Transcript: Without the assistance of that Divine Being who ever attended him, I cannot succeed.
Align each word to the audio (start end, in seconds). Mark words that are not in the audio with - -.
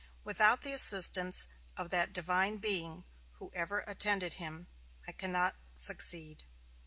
Without 0.23 0.63
the 0.63 0.73
assistance 0.73 1.47
of 1.77 1.91
that 1.91 2.11
Divine 2.11 2.57
Being 2.57 3.03
who 3.33 3.51
ever 3.53 3.81
attended 3.85 4.33
him, 4.41 4.65
I 5.07 5.11
cannot 5.11 5.55
succeed. 5.75 6.43